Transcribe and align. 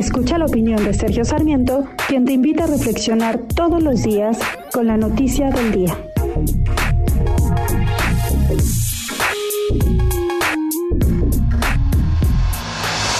Escucha 0.00 0.38
la 0.38 0.46
opinión 0.46 0.82
de 0.82 0.94
Sergio 0.94 1.26
Sarmiento, 1.26 1.86
quien 2.08 2.24
te 2.24 2.32
invita 2.32 2.64
a 2.64 2.66
reflexionar 2.68 3.38
todos 3.54 3.82
los 3.82 4.02
días 4.02 4.38
con 4.72 4.86
la 4.86 4.96
noticia 4.96 5.50
del 5.50 5.72
día. 5.72 5.94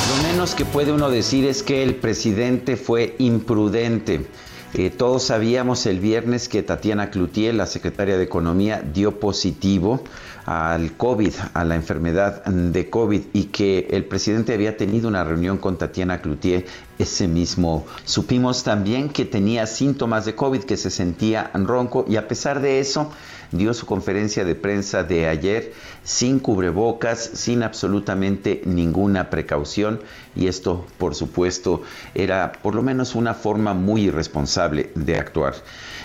Lo 0.09 0.23
menos 0.23 0.55
que 0.55 0.65
puede 0.65 0.93
uno 0.93 1.11
decir 1.11 1.45
es 1.45 1.63
que 1.63 1.83
el 1.83 1.97
presidente 1.97 2.79
fue 2.79 3.15
imprudente. 3.19 4.25
Eh, 4.73 4.89
todos 4.89 5.25
sabíamos 5.25 5.85
el 5.85 6.01
viernes 6.01 6.49
que 6.49 6.63
Tatiana 6.63 7.11
Cloutier, 7.11 7.55
la 7.55 7.67
secretaria 7.67 8.17
de 8.17 8.25
Economía, 8.25 8.83
dio 8.95 9.21
positivo 9.21 10.03
al 10.51 10.97
COVID, 10.97 11.33
a 11.55 11.65
la 11.65 11.77
enfermedad 11.77 12.45
de 12.45 12.91
COVID, 12.91 13.23
y 13.33 13.45
que 13.45 13.87
el 13.93 14.05
presidente 14.05 14.53
había 14.53 14.77
tenido 14.77 15.07
una 15.07 15.23
reunión 15.23 15.59
con 15.59 15.79
Tatiana 15.79 16.21
Cloutier 16.21 16.67
ese 16.99 17.29
mismo. 17.29 17.87
Supimos 18.05 18.65
también 18.65 19.11
que 19.11 19.25
tenía 19.25 19.69
síntomas 19.69 20.25
de 20.25 20.35
COVID, 20.35 20.65
que 20.65 20.77
se 20.77 20.91
sentía 20.91 21.53
ronco, 21.55 22.05
y 22.09 22.17
a 22.17 22.27
pesar 22.27 22.61
de 22.61 22.81
eso, 22.81 23.13
dio 23.53 23.75
su 23.75 23.87
conferencia 23.87 24.45
de 24.45 24.55
prensa 24.55 25.03
de 25.03 25.29
ayer 25.29 25.73
sin 26.05 26.39
cubrebocas, 26.39 27.31
sin 27.35 27.63
absolutamente 27.63 28.63
ninguna 28.65 29.31
precaución 29.31 30.01
y 30.37 30.47
esto 30.47 30.87
por 30.99 31.15
supuesto 31.15 31.83
era 32.15 32.53
por 32.53 32.75
lo 32.75 32.83
menos 32.83 33.15
una 33.15 33.35
forma 33.35 33.75
muy 33.75 34.03
irresponsable 34.03 34.91
de 34.95 35.17
actuar. 35.17 35.55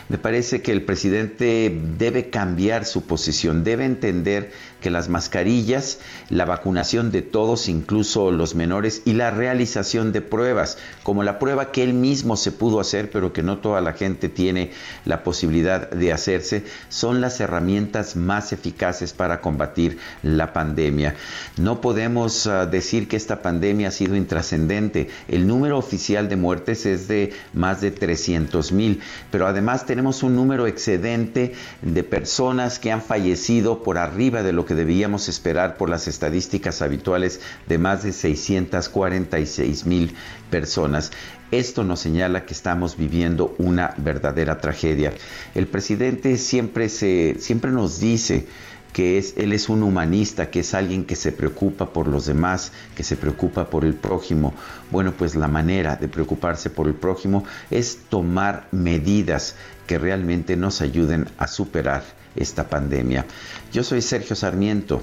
Me 0.10 0.18
parece 0.18 0.62
que 0.62 0.72
el 0.72 0.84
presidente 0.84 1.76
debe 1.98 2.30
cambiar 2.30 2.86
su 2.86 3.04
posición, 3.04 3.64
debe 3.64 3.86
entender 3.86 4.35
hacer 4.36 4.52
que 4.86 4.92
las 4.92 5.10
mascarillas, 5.10 5.98
la 6.30 6.46
vacunación 6.46 7.10
de 7.10 7.24
todos, 7.24 7.70
incluso 7.70 8.30
los 8.30 8.54
menores, 8.54 9.02
y 9.04 9.14
la 9.14 9.32
realización 9.32 10.12
de 10.12 10.22
pruebas, 10.22 10.78
como 11.02 11.24
la 11.24 11.40
prueba 11.40 11.72
que 11.72 11.82
él 11.82 11.96
mismo 11.96 12.38
se 12.38 12.52
pudo 12.52 12.80
hacer, 12.80 13.10
pero 13.10 13.34
que 13.34 13.42
no 13.42 13.58
toda 13.58 13.82
la 13.82 13.94
gente 13.94 14.30
tiene 14.30 14.70
la 15.04 15.24
posibilidad 15.24 15.90
de 15.90 16.14
hacerse, 16.14 16.66
son 16.88 17.20
las 17.20 17.40
herramientas 17.40 18.16
más 18.16 18.54
eficaces 18.54 19.12
para 19.12 19.42
combatir 19.42 19.98
la 20.22 20.54
pandemia. 20.54 21.16
No 21.58 21.82
podemos 21.82 22.46
uh, 22.46 22.70
decir 22.70 23.08
que 23.08 23.18
esta 23.18 23.42
pandemia 23.42 23.88
ha 23.88 23.92
sido 23.92 24.16
intrascendente. 24.16 25.10
El 25.28 25.48
número 25.48 25.80
oficial 25.80 26.30
de 26.30 26.36
muertes 26.36 26.86
es 26.86 27.08
de 27.08 27.34
más 27.54 27.82
de 27.82 27.90
300 27.90 28.72
mil, 28.72 29.02
pero 29.32 29.48
además 29.48 29.88
tenemos 29.88 30.22
un 30.22 30.36
número 30.36 30.68
excedente 30.68 31.56
de 31.82 32.04
personas 32.04 32.78
que 32.78 32.92
han 32.92 33.02
fallecido 33.02 33.82
por 33.82 33.98
arriba 33.98 34.44
de 34.44 34.54
lo 34.54 34.64
que 34.68 34.75
debíamos 34.76 35.30
esperar 35.30 35.78
por 35.78 35.90
las 35.90 36.08
estadísticas 36.08 36.82
habituales 36.82 37.40
de 37.68 37.78
más 37.78 38.04
de 38.04 38.12
646 38.12 39.86
mil 39.86 40.16
personas. 40.50 41.12
Esto 41.52 41.84
nos 41.84 42.00
señala 42.00 42.46
que 42.46 42.54
estamos 42.54 42.98
viviendo 42.98 43.56
una 43.58 43.94
verdadera 43.98 44.60
tragedia. 44.60 45.14
El 45.54 45.68
presidente 45.68 46.38
siempre, 46.38 46.90
se, 46.90 47.36
siempre 47.40 47.72
nos 47.72 48.00
dice 48.00 48.48
que 48.96 49.18
es, 49.18 49.34
él 49.36 49.52
es 49.52 49.68
un 49.68 49.84
humanista, 49.84 50.50
que 50.50 50.62
es 50.62 50.74
alguien 50.74 51.04
que 51.04 51.18
se 51.18 51.34
preocupa 51.34 51.92
por 51.92 52.08
los 52.08 52.26
demás, 52.26 52.72
que 52.96 53.04
se 53.04 53.18
preocupa 53.18 53.70
por 53.70 53.84
el 53.84 53.94
prójimo. 53.94 54.54
Bueno, 54.90 55.12
pues 55.12 55.36
la 55.36 55.50
manera 55.50 55.98
de 55.98 56.08
preocuparse 56.08 56.70
por 56.70 56.88
el 56.88 56.94
prójimo 56.94 57.44
es 57.70 58.00
tomar 58.10 58.68
medidas 58.72 59.56
que 59.86 59.98
realmente 59.98 60.56
nos 60.56 60.80
ayuden 60.80 61.28
a 61.38 61.48
superar 61.48 62.04
esta 62.36 62.68
pandemia. 62.68 63.26
Yo 63.72 63.84
soy 63.84 64.02
Sergio 64.02 64.36
Sarmiento 64.36 65.02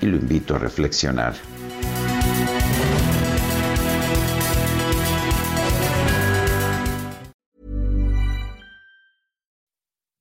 y 0.00 0.06
lo 0.06 0.16
invito 0.16 0.54
a 0.54 0.58
reflexionar. 0.58 1.34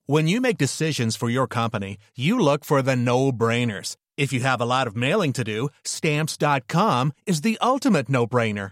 When 0.06 0.28
you 0.28 0.42
make 0.42 0.58
decisions 0.58 1.16
for 1.16 1.30
your 1.30 1.46
company, 1.46 2.00
you 2.16 2.40
look 2.40 2.66
for 2.66 2.82
the 2.82 2.96
no-brainers. 2.96 3.96
If 4.18 4.34
you 4.34 4.40
have 4.40 4.60
a 4.60 4.66
lot 4.66 4.88
of 4.88 4.96
mailing 4.96 5.34
to 5.34 5.44
do, 5.44 5.70
stamps.com 5.84 7.14
is 7.28 7.42
the 7.42 7.60
ultimate 7.62 8.10
no-brainer. 8.10 8.72